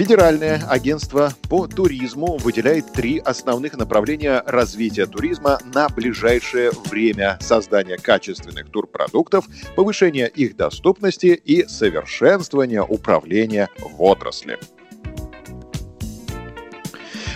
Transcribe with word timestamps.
Федеральное 0.00 0.66
агентство 0.66 1.34
по 1.50 1.66
туризму 1.66 2.38
выделяет 2.38 2.90
три 2.90 3.18
основных 3.18 3.76
направления 3.76 4.42
развития 4.46 5.04
туризма 5.04 5.58
на 5.74 5.90
ближайшее 5.90 6.70
время. 6.86 7.36
Создание 7.42 7.98
качественных 7.98 8.70
турпродуктов, 8.70 9.44
повышение 9.76 10.26
их 10.30 10.56
доступности 10.56 11.38
и 11.44 11.68
совершенствование 11.68 12.82
управления 12.82 13.68
в 13.78 14.02
отрасли. 14.02 14.58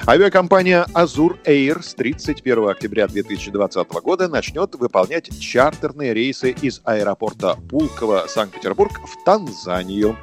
Авиакомпания 0.06 0.86
Azur 0.94 1.36
Air 1.44 1.82
с 1.82 1.94
31 1.94 2.70
октября 2.70 3.08
2020 3.08 3.88
года 4.02 4.26
начнет 4.28 4.74
выполнять 4.76 5.38
чартерные 5.38 6.14
рейсы 6.14 6.52
из 6.52 6.80
аэропорта 6.84 7.58
Пулково, 7.68 8.24
Санкт-Петербург 8.26 9.02
в 9.06 9.22
Танзанию. 9.26 10.16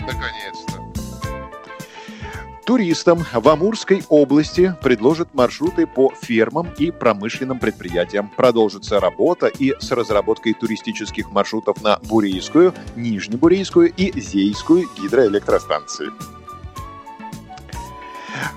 Наконец-то. 0.00 0.71
Туристам 2.64 3.24
в 3.32 3.48
Амурской 3.48 4.04
области 4.08 4.74
предложат 4.82 5.34
маршруты 5.34 5.86
по 5.86 6.12
фермам 6.22 6.68
и 6.78 6.92
промышленным 6.92 7.58
предприятиям. 7.58 8.30
Продолжится 8.36 9.00
работа 9.00 9.48
и 9.48 9.74
с 9.80 9.90
разработкой 9.90 10.54
туристических 10.54 11.30
маршрутов 11.30 11.82
на 11.82 11.98
Бурейскую, 12.08 12.72
Нижнебурейскую 12.94 13.92
и 13.92 14.18
Зейскую 14.20 14.88
гидроэлектростанции. 14.96 16.10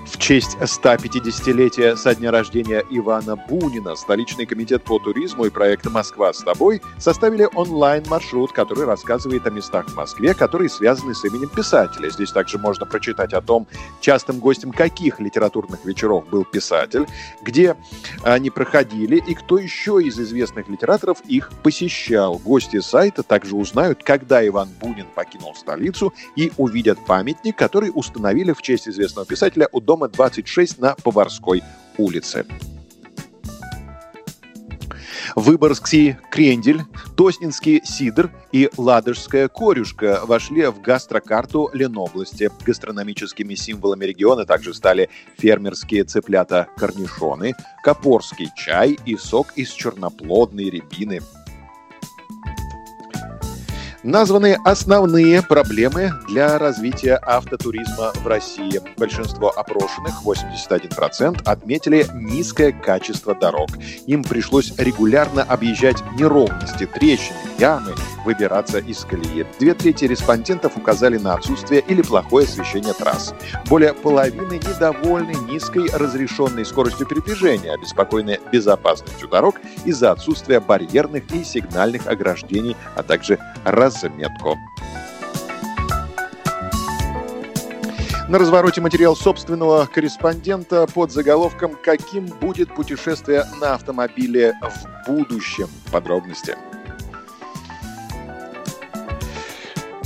В 0.06 0.18
честь 0.18 0.56
150-летия 0.60 1.96
со 1.96 2.14
дня 2.14 2.30
рождения 2.30 2.84
Ивана 2.90 3.34
Бунина 3.34 3.96
столичный 3.96 4.46
комитет 4.46 4.84
по 4.84 5.00
туризму 5.00 5.46
и 5.46 5.50
проект 5.50 5.86
«Москва 5.86 6.32
с 6.32 6.38
тобой» 6.38 6.80
составили 6.98 7.48
онлайн-маршрут, 7.54 8.52
который 8.52 8.84
рассказывает 8.84 9.46
о 9.46 9.50
местах 9.50 9.88
в 9.88 9.96
Москве, 9.96 10.32
которые 10.32 10.68
связаны 10.68 11.12
с 11.12 11.24
именем 11.24 11.48
писателя. 11.48 12.08
Здесь 12.08 12.30
также 12.30 12.56
можно 12.58 12.86
прочитать 12.86 13.32
о 13.32 13.40
том, 13.40 13.66
частым 14.00 14.38
гостем 14.38 14.70
каких 14.70 15.18
литературных 15.18 15.84
вечеров 15.84 16.28
был 16.28 16.44
писатель, 16.44 17.06
где 17.42 17.76
они 18.22 18.50
проходили 18.50 19.16
и 19.16 19.34
кто 19.34 19.58
еще 19.58 20.00
из 20.00 20.18
известных 20.20 20.68
литераторов 20.68 21.20
их 21.26 21.50
посещал. 21.64 22.38
Гости 22.38 22.80
сайта 22.80 23.24
также 23.24 23.56
узнают, 23.56 24.04
когда 24.04 24.46
Иван 24.46 24.68
Бунин 24.80 25.06
покинул 25.14 25.54
столицу 25.56 26.14
и 26.36 26.52
увидят 26.56 27.04
памятник, 27.04 27.56
который 27.56 27.90
установили 27.92 28.52
в 28.52 28.62
честь 28.62 28.88
известного 28.88 29.26
писателя 29.26 29.68
у 29.72 29.80
дома 29.80 29.95
26 29.98 30.78
на 30.78 30.94
Поварской 31.02 31.62
улице. 31.98 32.46
Выборгский 35.34 36.16
крендель, 36.30 36.82
Тоснинский 37.16 37.82
сидр 37.84 38.30
и 38.52 38.70
Ладожская 38.76 39.48
корюшка 39.48 40.20
вошли 40.24 40.66
в 40.66 40.80
гастрокарту 40.80 41.68
Ленобласти. 41.72 42.50
Гастрономическими 42.64 43.54
символами 43.54 44.04
региона 44.04 44.46
также 44.46 44.72
стали 44.72 45.10
фермерские 45.36 46.04
цыплята-корнишоны, 46.04 47.54
копорский 47.82 48.50
чай 48.56 48.98
и 49.04 49.16
сок 49.16 49.48
из 49.56 49.72
черноплодной 49.72 50.70
рябины– 50.70 51.20
Названы 54.06 54.56
основные 54.64 55.42
проблемы 55.42 56.12
для 56.28 56.58
развития 56.58 57.18
автотуризма 57.26 58.12
в 58.14 58.24
России. 58.24 58.80
Большинство 58.96 59.50
опрошенных, 59.50 60.24
81%, 60.24 61.42
отметили 61.44 62.06
низкое 62.14 62.70
качество 62.70 63.34
дорог. 63.34 63.68
Им 64.06 64.22
пришлось 64.22 64.72
регулярно 64.78 65.42
объезжать 65.42 65.96
неровности, 66.16 66.86
трещины, 66.86 67.36
ямы, 67.58 67.96
выбираться 68.24 68.78
из 68.78 69.04
колеи. 69.04 69.44
Две 69.58 69.74
трети 69.74 70.04
респондентов 70.04 70.76
указали 70.76 71.18
на 71.18 71.34
отсутствие 71.34 71.80
или 71.80 72.00
плохое 72.00 72.46
освещение 72.46 72.94
трасс. 72.94 73.34
Более 73.68 73.92
половины 73.92 74.54
недовольны 74.54 75.34
низкой 75.50 75.90
разрешенной 75.92 76.64
скоростью 76.64 77.08
передвижения, 77.08 77.72
обеспокоены 77.72 78.38
безопасностью 78.52 79.28
дорог 79.28 79.56
из-за 79.84 80.12
отсутствия 80.12 80.60
барьерных 80.60 81.24
и 81.32 81.42
сигнальных 81.42 82.06
ограждений, 82.06 82.76
а 82.94 83.02
также 83.02 83.40
раз 83.64 83.95
заметку. 83.96 84.58
На 88.28 88.38
развороте 88.38 88.80
материал 88.80 89.14
собственного 89.14 89.86
корреспондента 89.86 90.86
под 90.92 91.12
заголовком 91.12 91.76
«Каким 91.84 92.26
будет 92.26 92.74
путешествие 92.74 93.44
на 93.60 93.74
автомобиле 93.74 94.54
в 94.60 95.08
будущем?» 95.08 95.68
Подробности. 95.92 96.56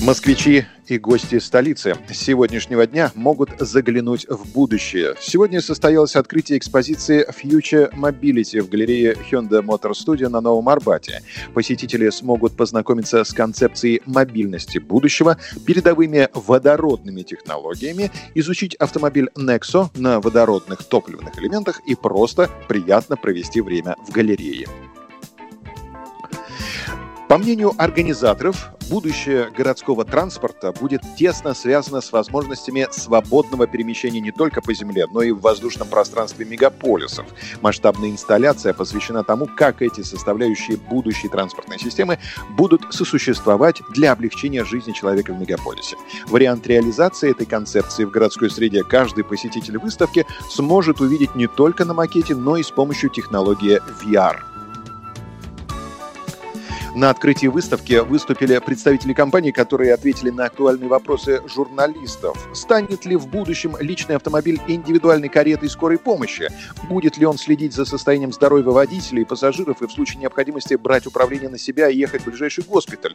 Москвичи 0.03 0.65
и 0.89 0.99
гости 0.99 1.39
столицы 1.39 1.95
с 2.11 2.17
сегодняшнего 2.17 2.87
дня 2.87 3.13
могут 3.15 3.51
заглянуть 3.59 4.27
в 4.29 4.51
будущее. 4.51 5.15
Сегодня 5.21 5.61
состоялось 5.61 6.17
открытие 6.17 6.57
экспозиции 6.57 7.29
Future 7.29 7.95
Mobility 7.95 8.63
в 8.63 8.71
галерее 8.71 9.15
Hyundai 9.31 9.63
Motor 9.63 9.93
Studio 9.93 10.29
на 10.29 10.41
Новом 10.41 10.71
Арбате. 10.71 11.23
Посетители 11.53 12.09
смогут 12.09 12.57
познакомиться 12.57 13.25
с 13.25 13.33
концепцией 13.35 14.01
мобильности 14.07 14.79
будущего, 14.79 15.37
передовыми 15.67 16.29
водородными 16.33 17.21
технологиями, 17.21 18.11
изучить 18.35 18.75
автомобиль 18.77 19.29
Nexo 19.37 19.91
на 19.95 20.19
водородных 20.21 20.83
топливных 20.83 21.39
элементах 21.39 21.83
и 21.87 21.95
просто 21.95 22.49
приятно 22.69 23.17
провести 23.17 23.61
время 23.61 23.97
в 24.09 24.13
галерее. 24.13 24.67
По 27.31 27.39
мнению 27.39 27.75
организаторов, 27.79 28.71
будущее 28.91 29.51
городского 29.57 30.05
транспорта 30.05 30.73
будет 30.73 31.03
тесно 31.17 31.55
связано 31.55 32.01
с 32.01 32.11
возможностями 32.11 32.89
свободного 32.91 33.69
перемещения 33.69 34.19
не 34.19 34.33
только 34.33 34.61
по 34.61 34.75
земле, 34.75 35.07
но 35.07 35.23
и 35.23 35.31
в 35.31 35.41
воздушном 35.41 35.87
пространстве 35.87 36.45
мегаполисов. 36.45 37.25
Масштабная 37.61 38.11
инсталляция 38.11 38.75
посвящена 38.75 39.23
тому, 39.23 39.47
как 39.47 39.81
эти 39.81 40.01
составляющие 40.01 40.77
будущей 40.77 41.29
транспортной 41.29 41.79
системы 41.79 42.19
будут 42.57 42.93
сосуществовать 42.93 43.81
для 43.95 44.11
облегчения 44.11 44.65
жизни 44.65 44.91
человека 44.91 45.33
в 45.33 45.41
мегаполисе. 45.41 45.95
Вариант 46.27 46.67
реализации 46.67 47.31
этой 47.31 47.47
концепции 47.47 48.07
в 48.07 48.11
городской 48.11 48.51
среде 48.51 48.83
каждый 48.83 49.23
посетитель 49.23 49.79
выставки 49.79 50.27
сможет 50.49 51.01
увидеть 51.01 51.37
не 51.37 51.47
только 51.47 51.85
на 51.85 51.95
макете, 51.95 52.35
но 52.35 52.57
и 52.57 52.65
с 52.65 52.73
помощью 52.73 53.09
технологии 53.09 53.81
VR– 54.05 54.41
на 57.01 57.09
открытии 57.09 57.47
выставки 57.47 57.95
выступили 57.95 58.59
представители 58.59 59.15
компании, 59.15 59.53
которые 59.53 59.95
ответили 59.95 60.29
на 60.29 60.45
актуальные 60.45 60.91
вопросы 60.91 61.41
журналистов. 61.49 62.37
Станет 62.53 63.07
ли 63.07 63.17
в 63.17 63.27
будущем 63.27 63.75
личный 63.81 64.17
автомобиль 64.17 64.61
индивидуальной 64.69 65.31
каретой 65.31 65.71
скорой 65.71 65.99
помощи? 65.99 66.51
Будет 66.91 67.17
ли 67.17 67.25
он 67.25 67.39
следить 67.39 67.73
за 67.73 67.87
состоянием 67.87 68.35
здоровья 68.35 68.65
водителей 68.65 69.23
и 69.23 69.25
пассажиров 69.25 69.81
и 69.81 69.87
в 69.87 69.91
случае 69.91 70.21
необходимости 70.21 70.75
брать 70.75 71.07
управление 71.07 71.49
на 71.49 71.57
себя 71.57 71.89
и 71.89 71.97
ехать 71.97 72.21
в 72.21 72.27
ближайший 72.27 72.65
госпиталь? 72.65 73.15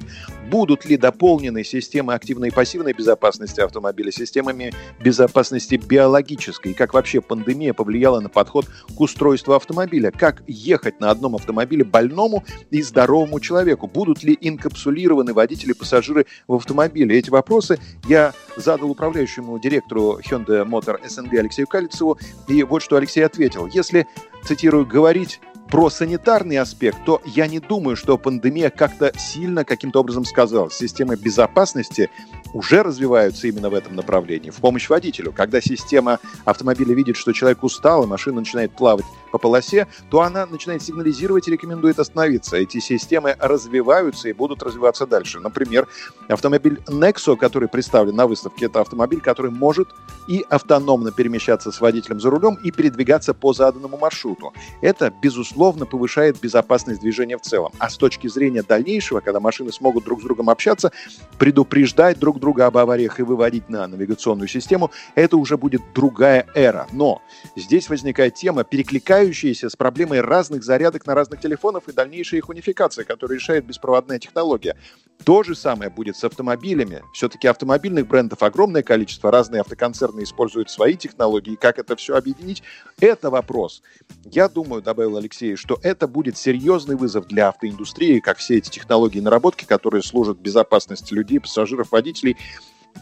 Будут 0.49 0.85
ли 0.85 0.97
дополнены 0.97 1.63
системы 1.63 2.15
активной 2.15 2.47
и 2.47 2.51
пассивной 2.51 2.93
безопасности 2.93 3.61
автомобиля 3.61 4.11
системами 4.11 4.73
безопасности 4.99 5.75
биологической? 5.75 6.73
Как 6.73 6.95
вообще 6.95 7.21
пандемия 7.21 7.73
повлияла 7.73 8.19
на 8.19 8.29
подход 8.29 8.65
к 8.65 8.99
устройству 8.99 9.53
автомобиля? 9.53 10.09
Как 10.09 10.41
ехать 10.47 10.99
на 10.99 11.11
одном 11.11 11.35
автомобиле 11.35 11.83
больному 11.83 12.43
и 12.71 12.81
здоровому 12.81 13.39
человеку? 13.39 13.74
Человеку? 13.75 13.87
Будут 13.87 14.23
ли 14.23 14.37
инкапсулированы 14.39 15.33
водители 15.33 15.71
и 15.71 15.73
пассажиры 15.73 16.25
в 16.47 16.55
автомобиле? 16.55 17.17
Эти 17.17 17.29
вопросы 17.29 17.79
я 18.07 18.33
задал 18.55 18.91
управляющему 18.91 19.59
директору 19.59 20.19
Hyundai 20.19 20.65
Motor 20.65 21.07
СНГ 21.07 21.33
Алексею 21.33 21.67
Калицеву, 21.67 22.17
и 22.47 22.63
вот 22.63 22.81
что 22.81 22.95
Алексей 22.95 23.25
ответил. 23.25 23.67
Если, 23.67 24.07
цитирую, 24.43 24.85
говорить 24.85 25.39
про 25.69 25.89
санитарный 25.89 26.57
аспект, 26.57 27.03
то 27.05 27.21
я 27.25 27.47
не 27.47 27.59
думаю, 27.59 27.95
что 27.95 28.17
пандемия 28.17 28.69
как-то 28.69 29.11
сильно 29.17 29.65
каким-то 29.65 29.99
образом 29.99 30.23
сказалась. 30.25 30.75
Системы 30.75 31.15
безопасности 31.15 32.09
уже 32.53 32.83
развиваются 32.83 33.47
именно 33.47 33.69
в 33.69 33.73
этом 33.73 33.95
направлении, 33.95 34.49
в 34.51 34.57
помощь 34.57 34.89
водителю. 34.89 35.33
Когда 35.33 35.59
система 35.59 36.19
автомобиля 36.45 36.93
видит, 36.93 37.17
что 37.17 37.33
человек 37.33 37.63
устал, 37.63 38.03
и 38.03 38.07
машина 38.07 38.39
начинает 38.39 38.71
плавать 38.71 39.05
по 39.31 39.37
полосе, 39.37 39.87
то 40.09 40.21
она 40.21 40.45
начинает 40.45 40.83
сигнализировать 40.83 41.47
и 41.47 41.51
рекомендует 41.51 41.99
остановиться. 41.99 42.55
Эти 42.55 42.79
системы 42.79 43.35
развиваются 43.39 44.29
и 44.29 44.33
будут 44.33 44.63
развиваться 44.63 45.05
дальше. 45.05 45.39
Например, 45.39 45.87
автомобиль 46.29 46.79
Nexo, 46.87 47.35
который 47.35 47.67
представлен 47.67 48.15
на 48.15 48.27
выставке, 48.27 48.67
это 48.67 48.81
автомобиль, 48.81 49.19
который 49.19 49.51
может 49.51 49.89
и 50.27 50.45
автономно 50.49 51.11
перемещаться 51.11 51.71
с 51.71 51.81
водителем 51.81 52.19
за 52.19 52.29
рулем 52.29 52.55
и 52.63 52.71
передвигаться 52.71 53.33
по 53.33 53.51
заданному 53.51 53.97
маршруту. 53.97 54.53
Это, 54.81 55.11
безусловно, 55.21 55.54
повышает 55.85 56.39
безопасность 56.39 57.01
движения 57.01 57.37
в 57.37 57.41
целом. 57.41 57.71
А 57.79 57.89
с 57.89 57.97
точки 57.97 58.27
зрения 58.27 58.63
дальнейшего, 58.63 59.19
когда 59.19 59.39
машины 59.39 59.71
смогут 59.71 60.03
друг 60.03 60.21
с 60.21 60.23
другом 60.23 60.49
общаться, 60.49 60.91
предупреждать 61.37 62.19
друг 62.19 62.39
друга 62.39 62.67
об 62.67 62.77
авариях 62.77 63.19
и 63.19 63.23
выводить 63.23 63.69
на 63.69 63.87
навигационную 63.87 64.47
систему, 64.47 64.91
это 65.15 65.37
уже 65.37 65.57
будет 65.57 65.81
другая 65.93 66.47
эра. 66.53 66.87
Но 66.91 67.21
здесь 67.55 67.89
возникает 67.89 68.35
тема, 68.35 68.63
перекликающаяся 68.63 69.69
с 69.69 69.75
проблемой 69.75 70.21
разных 70.21 70.63
зарядок 70.63 71.05
на 71.05 71.15
разных 71.15 71.39
телефонах 71.41 71.83
и 71.87 71.91
дальнейшая 71.91 72.39
их 72.39 72.49
унификация, 72.49 73.05
которую 73.05 73.39
решает 73.39 73.65
беспроводная 73.65 74.19
технология. 74.19 74.75
То 75.23 75.43
же 75.43 75.55
самое 75.55 75.89
будет 75.89 76.17
с 76.17 76.23
автомобилями. 76.23 77.01
Все-таки 77.13 77.47
автомобильных 77.47 78.07
брендов 78.07 78.43
огромное 78.43 78.83
количество, 78.83 79.31
разные 79.31 79.61
автоконцерны 79.61 80.23
используют 80.23 80.69
свои 80.69 80.95
технологии. 80.95 81.55
Как 81.55 81.79
это 81.79 81.95
все 81.95 82.15
объединить? 82.15 82.63
Это 82.99 83.29
вопрос. 83.29 83.81
Я 84.25 84.49
думаю, 84.49 84.81
добавил 84.81 85.17
Алексей, 85.17 85.44
что 85.53 85.79
это 85.83 86.07
будет 86.07 86.37
серьезный 86.37 86.95
вызов 86.95 87.27
для 87.27 87.49
автоиндустрии, 87.49 88.19
как 88.19 88.39
все 88.39 88.57
эти 88.57 88.69
технологии 88.69 89.19
наработки, 89.19 89.65
которые 89.65 90.01
служат 90.01 90.39
безопасности 90.39 91.13
людей, 91.13 91.39
пассажиров, 91.39 91.91
водителей, 91.91 92.37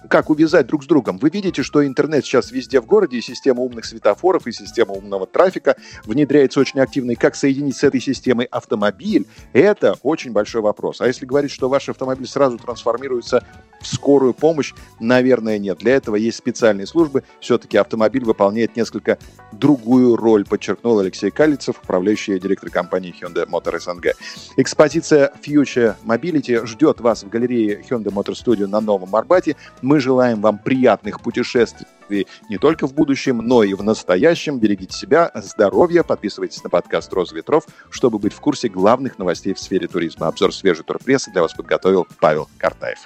как 0.10 0.30
увязать 0.30 0.68
друг 0.68 0.84
с 0.84 0.88
другом. 0.88 1.18
Вы 1.18 1.30
видите, 1.30 1.64
что 1.64 1.86
интернет 1.86 2.26
сейчас 2.26 2.52
везде 2.52 2.82
в 2.82 2.86
городе, 2.86 3.18
и 3.18 3.22
система 3.22 3.62
умных 3.62 3.86
светофоров, 3.86 4.48
и 4.48 4.52
система 4.52 4.94
умного 4.94 5.26
трафика 5.26 5.76
внедряется 6.06 6.60
очень 6.60 6.80
активно. 6.80 7.12
И 7.12 7.16
как 7.16 7.36
соединить 7.36 7.78
с 7.78 7.84
этой 7.84 8.02
системой 8.02 8.46
автомобиль, 8.46 9.26
это 9.54 9.98
очень 10.04 10.32
большой 10.32 10.62
вопрос. 10.62 11.02
А 11.02 11.08
если 11.08 11.26
говорить, 11.26 11.52
что 11.52 11.70
ваш 11.70 11.90
автомобиль 11.90 12.28
сразу 12.28 12.58
трансформируется 12.58 13.46
в 13.82 13.88
скорую 13.88 14.34
помощь, 14.34 14.74
наверное, 15.00 15.58
нет. 15.58 15.80
Для 15.80 15.96
этого 15.96 16.16
есть 16.16 16.38
специальные 16.38 16.88
службы. 16.88 17.24
Все-таки 17.40 17.78
автомобиль 17.78 18.24
выполняет 18.24 18.76
несколько 18.76 19.18
другую 19.52 20.16
роль, 20.16 20.46
подчеркнул 20.46 21.00
Алексей 21.00 21.32
Калицев, 21.32 21.80
управляющий 21.84 22.40
директор 22.40 22.70
компании 22.70 23.14
Hyundai 23.20 23.48
Motor 23.48 23.80
СНГ. 23.80 24.16
Экспозиция 24.58 25.34
Future 25.46 25.96
Mobility 26.06 26.66
ждет 26.66 27.02
вас 27.02 27.24
в 27.24 27.30
галерее 27.30 27.84
Hyundai 27.90 28.12
Motor 28.12 28.34
Studio 28.34 28.68
на 28.68 28.80
Новом 28.80 29.16
Арбате. 29.16 29.56
Мы 29.84 30.00
желаем 30.00 30.40
вам 30.40 30.60
приятных 30.60 31.22
путешествий 31.22 32.26
не 32.50 32.58
только 32.58 32.88
в 32.88 32.94
будущем, 32.94 33.40
но 33.40 33.64
и 33.64 33.74
в 33.74 33.84
настоящем. 33.84 34.58
Берегите 34.58 34.98
себя, 34.98 35.30
здоровья, 35.36 36.04
подписывайтесь 36.04 36.64
на 36.64 36.70
подкаст 36.70 37.12
«Роза 37.12 37.36
ветров», 37.36 37.66
чтобы 37.90 38.18
быть 38.18 38.34
в 38.34 38.40
курсе 38.40 38.70
главных 38.70 39.20
новостей 39.20 39.54
в 39.54 39.60
сфере 39.60 39.90
туризма. 39.90 40.28
Обзор 40.28 40.54
свежей 40.54 40.86
турпрессы 40.86 41.32
для 41.32 41.42
вас 41.42 41.54
подготовил 41.54 42.08
Павел 42.22 42.48
Картаев. 42.58 43.00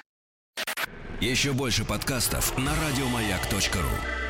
Еще 1.20 1.52
больше 1.52 1.84
подкастов 1.84 2.56
на 2.56 2.70
радиомаяк.ру 2.70 4.27